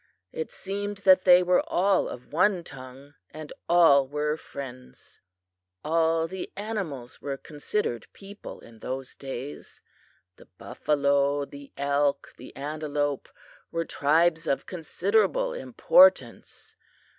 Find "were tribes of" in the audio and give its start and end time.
13.69-14.65